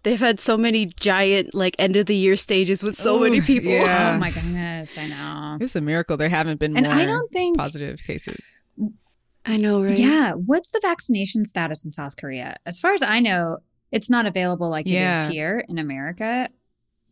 [0.04, 3.42] they've had so many giant like end of the year stages with so Ooh, many
[3.42, 3.72] people.
[3.72, 4.14] yeah.
[4.16, 5.58] Oh my goodness, I know.
[5.62, 8.44] It's a miracle there haven't been And more I don't think positive cases.
[9.46, 9.98] I know, right?
[9.98, 10.34] Yeah.
[10.34, 12.58] What's the vaccination status in South Korea?
[12.66, 13.58] As far as I know,
[13.92, 15.24] it's not available like Yeah.
[15.24, 16.50] it is here in America.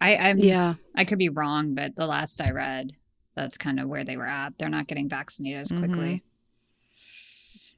[0.02, 0.76] I I'm, Yeah.
[0.96, 2.92] I could be wrong, but the last I read,
[3.36, 4.58] that's kind of where they were at.
[4.58, 6.12] They're not getting vaccinated as quickly.
[6.12, 6.18] Yeah,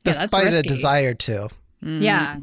[0.04, 1.50] that's Despite a desire to.
[1.84, 2.02] Mm.
[2.02, 2.36] Yeah.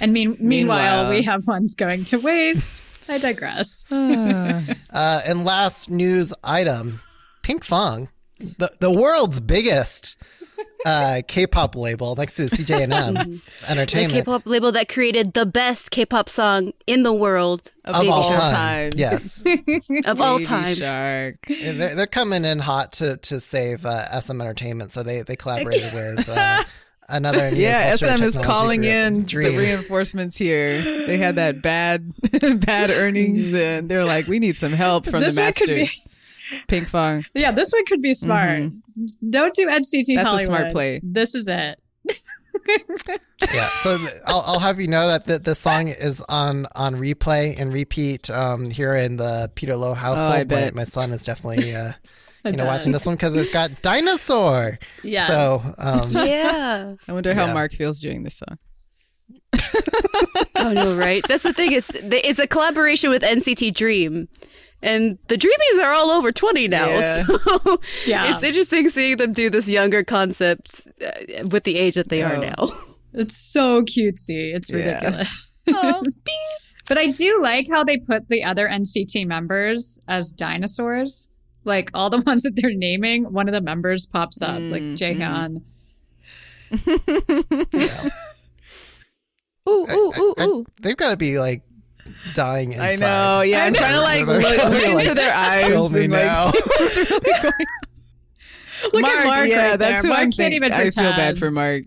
[0.00, 3.10] And mean, meanwhile, Meanwhile- we have ones going to waste.
[3.10, 3.86] I digress.
[4.90, 7.00] Uh, and last news item
[7.42, 8.08] Pinkfong,
[8.58, 10.16] the, the world's biggest
[10.86, 14.12] uh, K pop label next to CJ ENM The Entertainment.
[14.24, 18.30] K-pop label that created the best K-pop song in the world of of all all
[18.30, 18.54] time.
[18.54, 18.92] time.
[18.96, 19.42] Yes.
[20.06, 20.74] of all time.
[20.74, 21.36] Shark.
[21.46, 24.90] They're, they're coming in hot to, to save uh, SM Entertainment.
[24.90, 26.62] So they, they collaborated with uh,
[27.08, 27.50] another.
[27.54, 29.52] Yeah, SM is calling group, in Dream.
[29.52, 30.80] the reinforcements here.
[30.80, 32.12] They had that bad
[32.66, 35.76] bad earnings and they're like, we need some help from This the one could be-
[35.80, 36.08] masters.
[36.66, 37.26] Pinkfong.
[37.34, 38.70] Yeah, this one could be smart.
[39.28, 41.00] Don't do NCT That's a smart play.
[41.02, 41.78] This is it.
[43.54, 46.96] yeah so th- I'll, I'll have you know that the, the song is on on
[46.96, 50.74] replay and repeat um here in the peter lowe household Oh, I my, bet.
[50.74, 51.92] my son is definitely uh
[52.48, 52.78] I you know bet.
[52.78, 55.26] watching this one because it's got dinosaur Yeah.
[55.26, 56.94] so um Yeah.
[57.06, 57.54] I wonder how Yeah.
[57.54, 58.58] Mark feels doing this song.
[60.56, 61.22] Oh no, right?
[61.28, 61.72] That's the thing.
[61.72, 64.28] It's it's a collaboration with NCT Dream,
[64.82, 66.88] and the Dreamies are all over twenty now.
[66.88, 67.22] Yeah.
[67.26, 68.34] So Yeah.
[68.34, 72.36] it's interesting seeing them do this younger concept uh, with the age that they are
[72.36, 72.40] Oh.
[72.40, 72.72] now.
[73.14, 74.54] It's so cutesy.
[74.54, 75.00] It's Yeah.
[75.00, 76.22] ridiculous.
[76.88, 81.28] but I do like how they put the other NCT members as dinosaurs.
[81.68, 84.96] Like all the ones that they're naming, one of the members pops up, like Mm,
[84.98, 85.62] Jaehyun.
[89.68, 90.66] Ooh, ooh, ooh, I- ooh.
[90.80, 91.62] they've got to be like
[92.34, 93.40] dying inside I know.
[93.42, 96.12] Yeah, I'm trying to like They're look, look like, into their eyes kill me and
[96.12, 96.50] like now.
[96.52, 97.52] see what's really going
[98.92, 100.02] Look at Mark yeah, right that's there.
[100.02, 100.56] who Mark I'm can't thinking.
[100.56, 101.82] even I feel bad for Mark.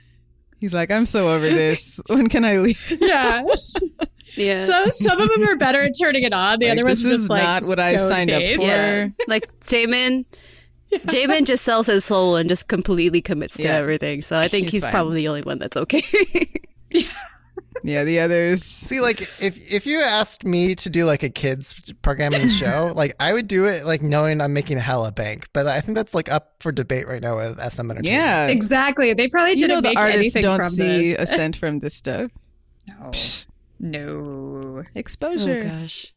[0.60, 2.00] He's like, I'm so over this.
[2.06, 2.96] When can I leave?
[3.00, 3.42] Yeah.
[4.36, 4.64] Yeah.
[4.64, 6.58] so some of them are better at turning it on.
[6.58, 8.42] The Like, other ones this are is just like not what I stone signed up
[8.42, 8.62] for.
[8.62, 9.08] yeah.
[9.28, 10.24] Like Jaemin,
[10.92, 14.22] Jaemin just sells his soul and just completely commits to everything.
[14.22, 16.02] So I think He's he's, probably the only one that's okay.
[16.90, 17.02] Yeah,
[17.84, 18.62] yeah, the others.
[18.64, 23.14] See, like if if you asked me to do like a kids programming show, like
[23.20, 25.48] I would do it like knowing I'm making a hella bank.
[25.52, 28.06] But I think that's like up for debate right now with SM Entertainment.
[28.06, 28.46] Yeah.
[28.46, 29.12] Exactly.
[29.12, 31.20] They probably You didn't know the make artists anything don't from see this.
[31.20, 32.30] a cent from this stuff.
[32.88, 33.10] No.
[33.78, 34.84] No.
[34.94, 35.62] Exposure.
[35.64, 36.12] Oh gosh.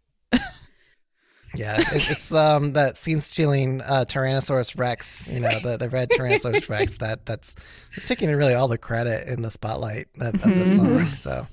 [1.56, 6.10] Yeah, it, it's um that scene stealing uh, Tyrannosaurus Rex, you know, the, the red
[6.12, 7.56] Tyrannosaurus Rex that that's
[7.96, 11.06] it's taking really all the credit in the spotlight of, of the song.
[11.16, 11.48] So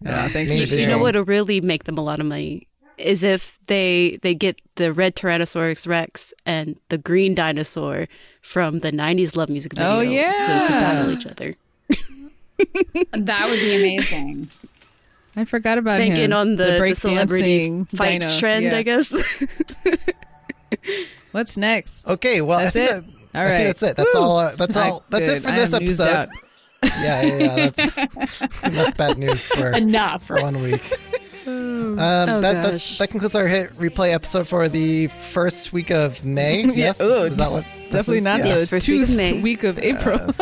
[0.00, 0.66] Yeah, thanks Maybe.
[0.66, 4.32] for You know what'll really make them a lot of money is if they they
[4.34, 8.06] get the red Tyrannosaurus Rex and the green dinosaur
[8.42, 11.56] from the '90s Love music video Oh, to, to battle each other.
[13.12, 14.48] That would be amazing.
[15.36, 16.32] I forgot about Thinking him.
[16.34, 18.38] on the, the, break celebrity dancing fight dino.
[18.38, 18.76] trend, Yeah.
[18.76, 19.44] I guess.
[21.32, 22.08] What's next?
[22.08, 23.06] okay, well That's I think it?
[23.32, 23.96] that- All I think that's it.
[23.96, 24.20] That's Woo.
[24.20, 24.38] all.
[24.38, 25.02] Uh, that's I- all.
[25.08, 25.36] That's good.
[25.38, 26.28] it for I this episode.
[26.84, 27.70] Yeah, yeah, yeah.
[27.70, 30.24] That's enough bad news for Enough.
[30.26, 30.82] for one week.
[31.46, 36.24] Um, Oh, that, that's, that concludes our hit replay episode for the first week of
[36.24, 36.64] May.
[36.64, 37.64] Yes, oh, is that what?
[37.84, 38.24] Definitely is?
[38.24, 38.58] not Yeah.
[38.58, 39.40] the first week of May.
[39.40, 40.34] week of April.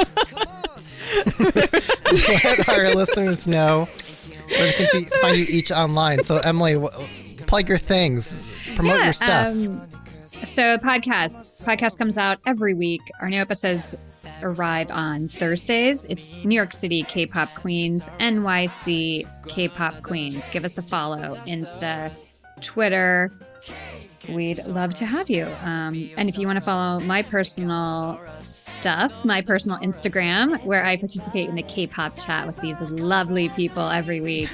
[1.40, 3.88] Let our listeners know
[4.48, 6.24] where they can be, find you each online.
[6.24, 7.06] So Emily, w-
[7.46, 8.38] plug your things,
[8.76, 9.46] promote your stuff.
[9.48, 9.80] Um,
[10.28, 13.00] so podcast podcast comes out every week.
[13.20, 13.96] Our new episodes
[14.42, 16.04] arrive on Thursdays.
[16.06, 20.48] It's New York City K-pop Queens, NYC K-pop Queens.
[20.48, 22.12] Give us a follow, Insta,
[22.61, 23.32] Twitter.
[24.28, 25.46] We'd love to have you.
[25.62, 30.96] Um, and if you want to follow my personal stuff, my personal Instagram, where I
[30.96, 34.50] participate in the K-pop chat with these lovely people every week,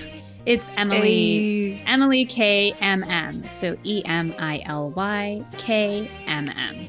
[0.47, 1.83] it's Emily Hey.
[1.87, 3.33] Emily K M M.
[3.33, 6.89] So E M I L Y K M M.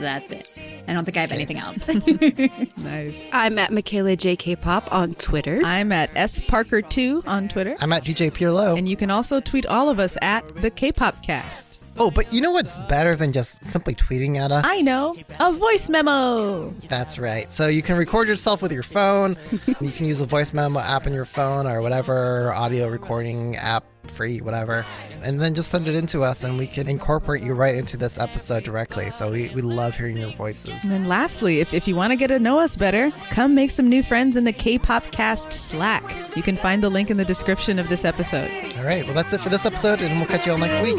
[0.00, 0.58] That's it.
[0.88, 1.86] I don't think I have anything else.
[2.82, 3.24] nice.
[3.32, 5.60] I'm at Michaela JK Pop on Twitter.
[5.64, 7.76] I'm at S Parker2 on Twitter.
[7.80, 8.76] I'm at DJ Pierlo.
[8.76, 11.81] And you can also tweet all of us at the K-pop cast.
[11.98, 14.64] Oh, but you know what's better than just simply tweeting at us?
[14.66, 15.16] I know.
[15.40, 16.70] A voice memo.
[16.88, 17.52] That's right.
[17.52, 19.36] So you can record yourself with your phone.
[19.80, 23.84] you can use a voice memo app on your phone or whatever audio recording app,
[24.08, 24.84] free, whatever,
[25.22, 27.96] and then just send it in to us and we can incorporate you right into
[27.96, 29.10] this episode directly.
[29.10, 30.84] So we, we love hearing your voices.
[30.84, 33.70] And then lastly, if, if you want to get to know us better, come make
[33.70, 36.02] some new friends in the K-pop cast Slack.
[36.36, 38.50] You can find the link in the description of this episode.
[38.78, 39.04] All right.
[39.04, 40.96] Well, that's it for this episode, and we'll catch you all next week.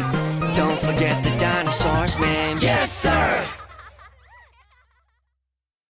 [0.55, 2.57] Don't forget the dinosaur's name.
[2.61, 3.47] Yes, sir.